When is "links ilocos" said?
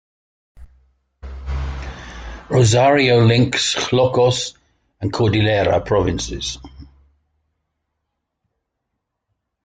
3.23-4.55